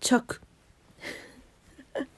[0.00, 0.40] 着。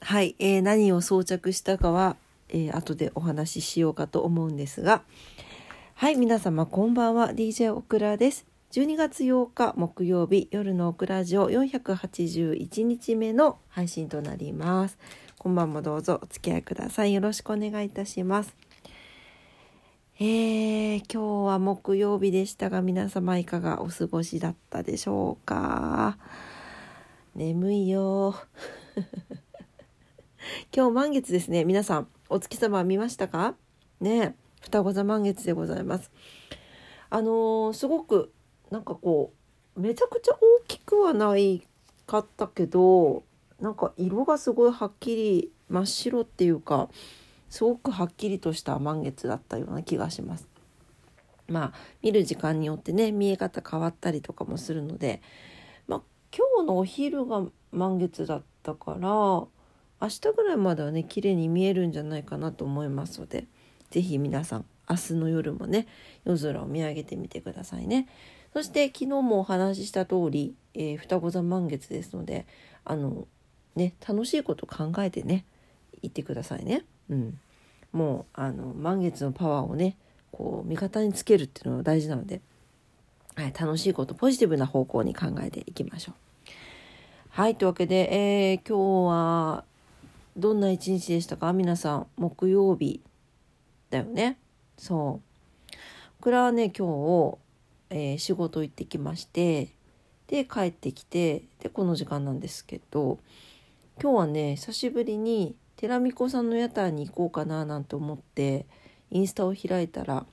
[0.00, 2.16] はい、えー、何を装着したかは、
[2.48, 5.02] えー、後でお話ししようかと思うんですが。
[5.94, 7.30] はい皆様こんばんは。
[7.30, 8.44] DJ オクラです。
[8.72, 14.98] 12月8日木曜日夜のオクラジオ481日目の配信となります。
[15.38, 17.14] こんばんもどうぞお付き合いください。
[17.14, 18.56] よろしくお願いいたします。
[20.24, 26.16] えー、今日は木曜日でしたが皆様いかがお過ごしだったでしょうか？
[27.34, 28.36] 眠いよ。
[30.72, 31.64] 今日満月ですね。
[31.64, 33.56] 皆さんお月様見ましたか？
[34.00, 36.12] ね双子座満月でございます。
[37.10, 38.32] あのー、すごく
[38.70, 39.32] なんかこ
[39.74, 41.66] うめちゃくちゃ大きくはない
[42.06, 43.24] かったけど
[43.58, 46.90] なんか色がすごいはっきり真っ白っていうか
[47.52, 50.48] すごくはっきりとした満月だったような気がします。
[51.48, 55.20] まあ見る時間によってね見え方変わったりとかもするので、
[55.86, 56.02] まあ、
[56.34, 59.48] 今日のお昼が満月だったから明
[60.00, 63.44] 日ぐらいまではね綺麗に見えるんじゃないかなと思いますので
[63.90, 65.86] 是非皆さん明日の夜もね
[66.24, 68.08] 夜空を見上げてみてくださいね。
[68.54, 72.46] そして昨日もお話しした通り、えー、双子座満月ですので
[72.86, 73.26] あの
[73.76, 75.44] ね楽しいこと考えてね
[76.00, 76.86] 言ってくださいね。
[77.12, 77.38] うん、
[77.92, 79.96] もうあの満月のパワーをね
[80.32, 82.40] こう味方につけるっていうのは大事なので、
[83.36, 86.14] はい、楽しいことポジティブな方向に考えていきましょう。
[87.28, 88.08] はいというわけで、
[88.50, 89.64] えー、今日は
[90.36, 91.52] どんな一日でしたか？
[91.52, 93.02] 皆さん木曜日
[93.90, 94.38] だよね？
[94.78, 95.20] そ
[95.70, 95.72] う。
[96.20, 97.38] これはね今日、
[97.90, 99.68] えー、仕事行ってきまして
[100.28, 103.18] で帰ってきてでこの時間なんですけど
[104.00, 108.66] 今日はね久しぶりに寺美子さんの屋台に行こうかななんて思って
[109.10, 110.24] インスタを開いたら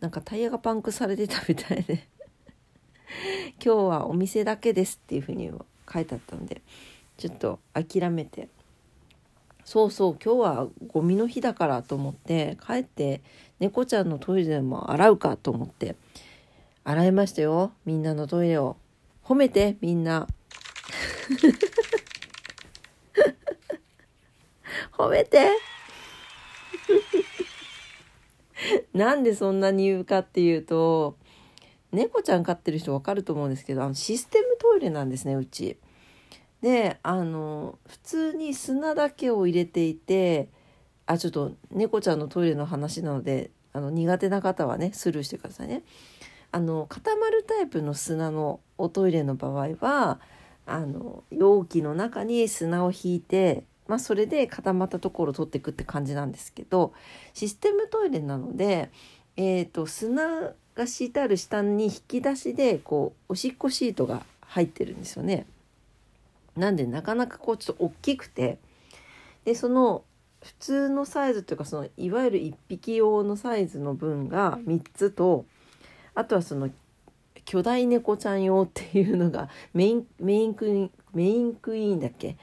[0.00, 2.08] なんかタイヤがパンクされてたみたいで
[3.64, 5.52] 今日はお店だけですっていうふうに
[5.88, 6.62] 書いてあったんで
[7.16, 8.48] ちょっと諦めて
[9.64, 13.22] そうそう今日はゴミの日だからと思って帰って
[13.60, 15.94] 猫ちゃんのトイレでも洗うかと思って
[16.82, 18.76] 洗いましたよみんなのトイレを
[19.22, 20.26] 褒めてみんな
[24.96, 25.50] 褒めて
[28.94, 31.16] なんでそんなに言うかっていうと
[31.92, 35.78] 猫ちゃん飼ってる人わかると思うんですけどあのシステムトイレなんですねうち。
[36.62, 40.48] であの普通に砂だけを入れていて
[41.04, 45.82] あちょっと猫ちゃんのトイレの話なのであの苦手な方はねスルーしてくださいね。
[46.52, 50.20] あの固まるタイプの砂のおトイレの場合は
[50.64, 56.92] あの容器の中に砂を引いて、まあ、それで固まったところを取っていくって感じなんですけど
[57.34, 58.90] システムトイレなので、
[59.36, 65.46] えーと砂が敷いてある下に引き出しでこうおしっこシートが入ってるんですよね。
[66.56, 68.58] なんでなかなかこうちょっと大きくて
[69.44, 70.04] でその
[70.42, 75.46] 普通のサイズというかそのいわゆる1匹用のサイズの分が3つと
[76.14, 76.70] あとはその
[77.44, 82.36] 巨大猫ちゃん用っていうのがメインメインクイーンメインクイーンだっけ？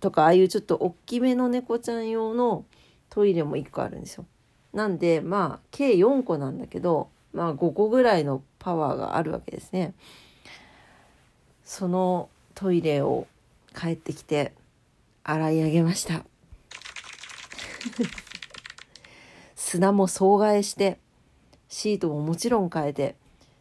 [0.00, 2.64] とかああいうちょっと大きめの猫ちゃん用の
[3.10, 4.26] トイレも1個あるんですよ。
[4.72, 9.94] なんでまあ計4個なんだけどまあ5個ぐらいのパワーがあるわけですね。
[11.64, 13.26] そのトイレを
[13.74, 14.52] 帰ってきて
[15.24, 16.24] 洗い上げました
[19.56, 21.00] 砂も総替えして
[21.68, 23.16] シートももちろん変えて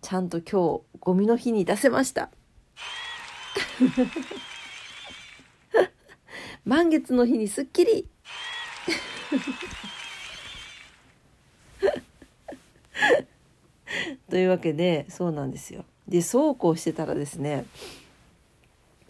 [0.00, 2.30] ちゃんと今日ゴミの日に出せました
[6.64, 8.08] 満月の日にすっきり
[14.30, 17.66] というわけでそうなんですよでそうこうしてたらですね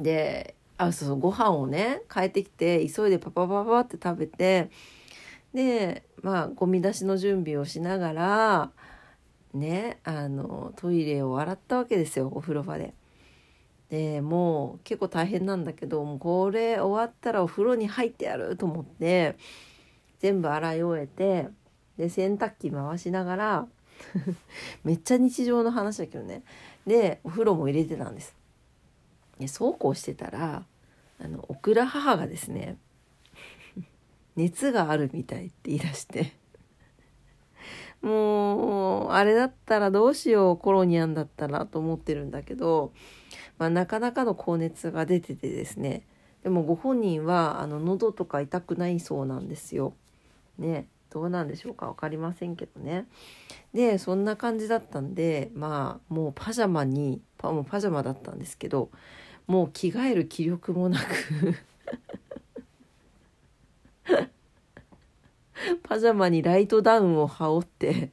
[0.00, 4.70] であそうそうご飯をね帰ってきて急いでパパパパって食べて
[5.52, 8.70] でまあゴミ出しの準備をしながら
[9.54, 12.94] ねあのトイレを洗ったわけですよお風呂場で。
[13.90, 19.36] でもう結構大変なんだけどもうこれ終わったらお風呂に入ってやると思って
[20.20, 21.48] 全部洗い終えて
[21.96, 23.66] で洗濯機回しながら
[24.84, 26.42] めっちゃ日常の話だけどね
[26.86, 28.36] でお風呂も入れてたんです。
[29.38, 30.64] でそうこうしてたら
[31.20, 32.76] あのオクラ母がですね
[34.36, 36.32] 熱があるみたいって言い出して
[38.02, 42.92] もうあれだったらどうしようコロニアンだったらと思ってるんだけど、
[43.58, 46.02] まあ、なかなかの高熱が出ててですね。
[46.42, 49.94] でもご本人はあの喉とか痛くないそうなんですよ。
[50.58, 50.86] ね。
[51.10, 51.86] どうなんでしょうか。
[51.86, 53.06] 分かりませんけどね。
[53.74, 58.90] でそんな感じだったんでまあもうパジャマにパもうパジャマだったんですけど
[59.46, 61.54] もう着替える気力もなく
[65.82, 68.10] パジャマにライトダウンを羽織って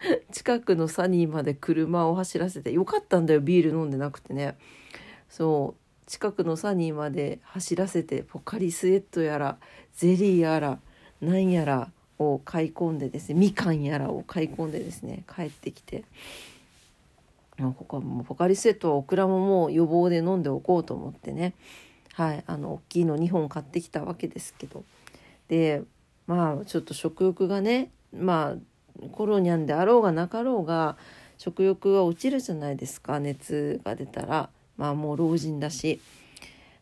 [0.32, 4.56] 近くのサニーまで車を走らせてよかったんだよビール飲んでなくてね。
[5.28, 5.80] そう。
[6.08, 9.58] 近くのサニーまで走らせてポカリスエットやら
[9.94, 10.80] ゼリーやら
[11.20, 16.04] なんやらを買い込んでですねみかんやらを買い込んでですね帰ってきて。
[17.58, 21.54] 他もポカリスエットはオクラももう予防で飲んでおこうと思ってね。
[22.14, 24.84] はいあの大きいの2本買ってきたわけですけど。
[25.48, 25.82] で
[26.26, 28.58] まあちょっと食欲がねまあ
[29.12, 30.96] コロニャンであろうがなかろうが
[31.36, 33.20] 食欲が落ちるじゃないですか。
[33.20, 34.50] 熱が出たら。
[34.76, 36.00] まあもう老人だし。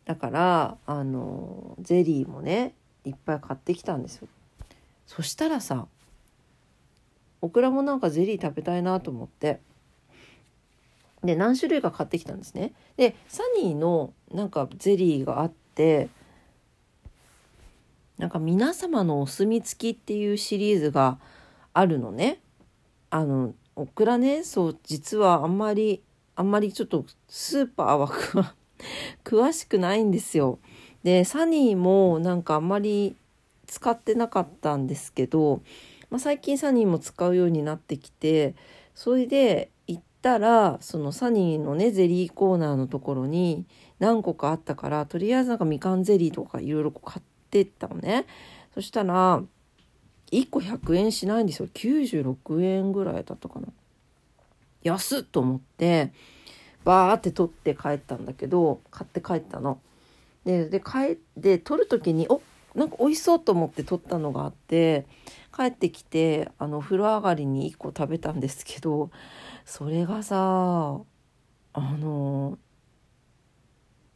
[0.04, 2.74] だからあのゼリーもね
[3.04, 4.28] いっぱい買ってきたんですよ。
[5.06, 5.86] そしたらさ
[7.40, 9.60] オクラもなんかゼリー食べたいなと思って。
[11.24, 12.72] で何種類か買ってきたんですね。
[12.96, 16.08] でサニーのなんかゼリーがあって
[18.18, 21.18] なんか皆様のお墨付きっていうシリーズが
[21.76, 22.40] あるのね。
[23.10, 26.02] あの、オクラね、そう、実はあんまり、
[26.34, 28.08] あんまりちょっとスーパーは
[29.24, 30.58] 詳しくないんですよ。
[31.02, 33.14] で、サニーもなんかあんまり
[33.66, 35.60] 使ってなかったんですけど、
[36.08, 38.54] まあ、最近サニーも使うようになってきて、
[38.94, 43.66] それで行ったら、そのサニーのね、ゼリーコーナーのところに
[43.98, 48.26] 何個かあったから、とりあえずなんかみかんゼリーとかいろいろ買って、ったのね
[48.74, 49.42] そしたら
[50.32, 53.68] 1個100円しないんですよ96円ぐらいだったかな
[54.82, 56.12] 安っと思って
[56.84, 59.80] バーって取って帰ったんだけど買って帰ったの。
[60.44, 62.40] でで帰って取る時にお
[62.76, 65.06] なんか美味しそうと思って取ったのがあって
[65.54, 69.10] 帰ってきてあの風呂上がりに1個食べたんですけど
[69.64, 71.00] それがさ
[71.72, 72.58] あの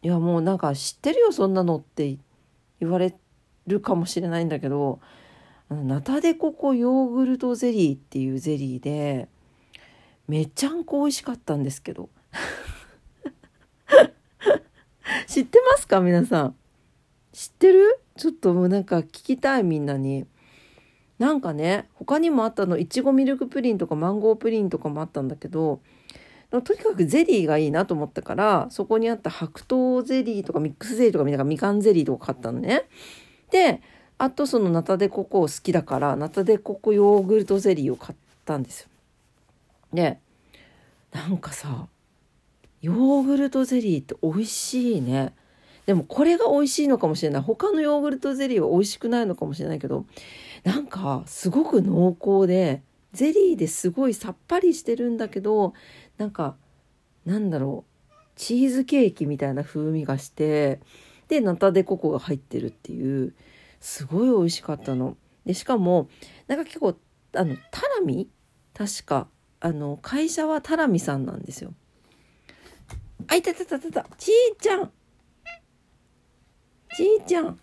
[0.02, 2.16] いやもうなんか知ってるよそんなのって
[2.80, 3.14] 言われ
[3.66, 5.00] るかもしれないんだけど
[5.74, 9.28] ナタデココヨーグルトゼリーっていうゼリーで
[10.26, 12.10] めちゃんこ美味しかったんですけど。
[15.26, 16.56] 知ってますか皆さん？
[17.32, 18.00] 知ってる？
[18.16, 20.26] ちょっともうなんか聞きたいみんなに。
[21.18, 25.82] なんかね他にもあったのいちごミルクプリンとかマンゴープリンとかもあったんだけど
[26.50, 32.88] とにかくゼリーがいいなと思ったからそこにあった白桃ゼリーとかミックスゼリーとかみんながみかんゼリーとか買ったのね。
[33.50, 33.82] で
[34.20, 38.88] あとそのナタデココ好きだからナタデココヨーグルトゼリーを買ったんですよ。
[39.94, 40.18] で
[41.10, 41.88] なんかさ
[42.82, 45.32] ヨーグルトゼリーって美味しいね。
[45.86, 50.04] でもこれが美味しいのかもしれない他のヨーグルトゼリーは美味しくないのかもしれないけど
[50.64, 52.82] なんかすごく濃厚で
[53.14, 55.72] ゼリーですごいさっぱりしてるんだけど
[56.18, 56.56] なんか
[57.24, 60.80] なんだろうチーズケーキみたいな風味がして
[61.28, 63.32] でナタデココが入ってるっていう
[63.80, 65.16] すごい美味しかったの。
[65.44, 66.08] でしかも
[66.46, 66.94] なんか結構
[67.34, 68.28] あのタラミ？
[68.74, 69.26] 確か
[69.60, 71.72] あの会社はタラミさんなんですよ。
[73.26, 74.06] あいたたたたた。
[74.16, 74.90] ちーちゃん。
[76.94, 77.58] ちーちゃん。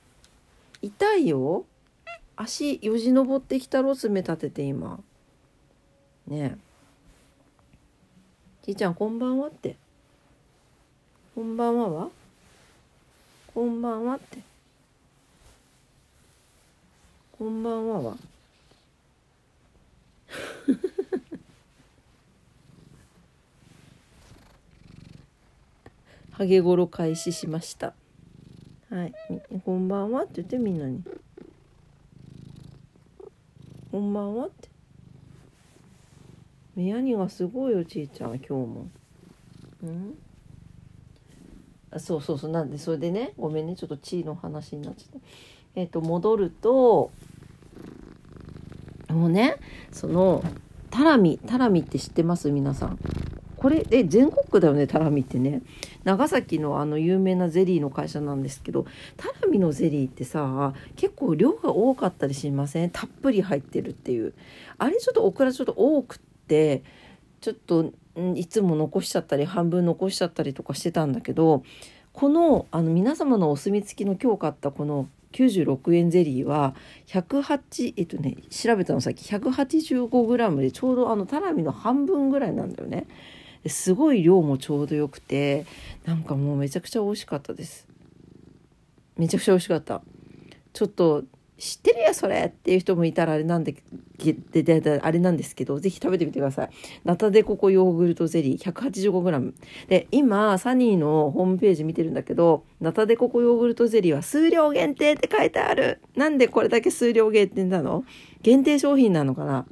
[0.81, 1.65] 痛いよ。
[2.35, 4.99] 足よじ登ってきたろ爪立てて今。
[6.27, 6.57] ねえ。
[8.63, 9.75] ちいちゃんこんばんはって。
[11.33, 12.09] こんばんはは
[13.53, 14.39] こんばんはって。
[17.37, 17.99] こんばんは。
[17.99, 18.17] は
[26.31, 27.93] ハゲゴロ開始しました。
[28.89, 29.13] はい。
[29.63, 30.23] こんばんは。
[30.23, 31.03] って言ってみんなに。
[33.91, 34.47] こんばんは。
[34.47, 34.69] って
[36.75, 38.87] 目やにがすごいよちいちゃん今日も。
[39.83, 40.17] うん？
[41.91, 42.51] あそうそうそう。
[42.51, 43.75] なんでそれでねごめんね。
[43.75, 45.27] ちょっと地位の話になっちゃった。
[45.77, 47.11] えっ、と戻ると
[49.09, 49.57] もうね
[49.91, 50.43] その
[50.89, 52.49] タラミタラミって知ってます？
[52.49, 52.97] 皆さん。
[53.57, 55.61] これえ全国区だよねタラミってね。
[56.03, 62.89] 長崎のあの有名なゼリーの会社なんですけどタラミのゼリーってさ結構量が多かったりしません？
[62.89, 64.33] たっぷり入ってるっていう。
[64.79, 66.81] あれちょっとオクラちょっと多くって
[67.39, 67.91] ちょっと
[68.33, 71.61] いつも残しちゃったり半分残しちゃったりとかしてたんだけど
[72.13, 76.75] このあの皆様のお墨付きの今日買ったこの96円ゼリーは
[77.07, 83.07] 108えっとね調べたのさっき 185g でちょうどあのタラミの半分ぐらいなんだよね。
[83.65, 85.65] すごい量もちょうどよくて
[86.05, 87.87] なんかもうめちゃくちゃ美味しかったです。
[89.17, 90.01] めちゃくちゃ美味しかった。
[90.73, 91.23] ちょっと
[91.57, 93.75] 知ってるやそれっていう人もいたらあれなんで
[94.19, 96.69] ででであれなんですけどぜひ食べてみてください。
[97.03, 99.53] ナタデココヨーグルトゼリー 185g
[99.87, 105.99] で今サニーのホームページ見てるんだけどナタデココヨーグルトゼリーは数量限定って書いてある。
[106.15, 108.03] なんでこれだけ数量限定なの？
[108.43, 109.65] 限定商品なのかな？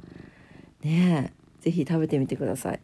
[0.82, 2.80] ねえぜひ食べてみてください。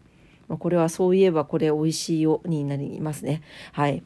[0.49, 3.43] これはそういえばこれ美味しいよになりますね。
[3.73, 4.03] はい。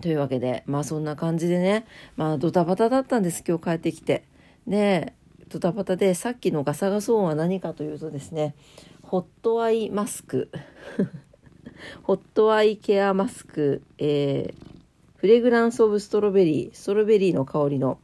[0.00, 4.24] というわけで、まあそんな感じでね、まあドタバタだったんです、今日帰ってきて。
[4.66, 5.14] で、
[5.48, 8.54] ドタバタでさっきのガサガサ音は何かというとですね、
[9.02, 10.50] ホットアイマスク。
[12.02, 14.70] ホットアイケアマスク、えー、
[15.16, 17.98] Fragrance of Strawberry、ストロベリーの香りの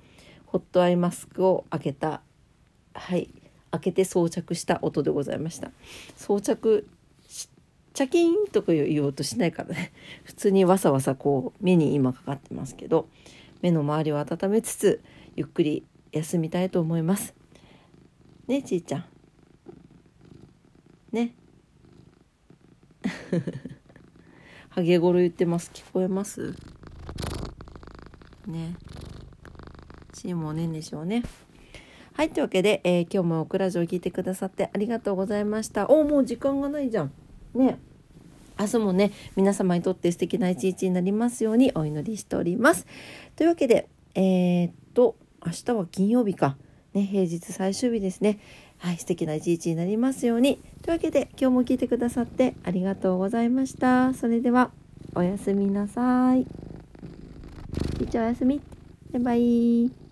[0.47, 2.23] ホットアイマスクを開けた、
[2.95, 3.31] はい、
[3.71, 5.71] 開けて装着した音でございました。
[6.17, 6.87] 装着
[7.97, 9.91] チャキンとか言おうとしないからね。
[10.23, 13.09] 普通にわさわさこう目に今かかってますけど
[13.63, 15.01] 目の周りを温めつつ
[15.35, 17.35] ゆっくり休みたいと思います。
[18.49, 19.05] ねちいちゃん。
[21.11, 21.35] ね。
[24.69, 25.71] ハゲゴロ言ってます。
[25.73, 26.55] 聞こえます？
[28.47, 28.77] ね。
[30.13, 31.23] ちーもねんでしょうね。
[32.13, 35.89] はい、というわけで、えー、今日もオクラジオ聞いてくださってありがとうございました。
[35.89, 37.13] おもう時間がないじゃん。
[37.55, 37.79] ね。
[38.59, 42.87] 明日もね皆様にとって素敵な一日になりますようにお祈りしております。
[43.37, 46.57] というわけでえー、っと明日は金曜日か、
[46.95, 48.39] ね、平日最終日ですね。
[48.79, 50.61] はい、素敵な一日になりますように。
[50.83, 54.15] というわけで今日も聞いてくださってありがとうございました。
[54.15, 54.71] それでは
[55.15, 56.47] おやすみなさい。
[58.01, 58.61] 一応おやすみ。
[59.13, 60.06] バイバイ。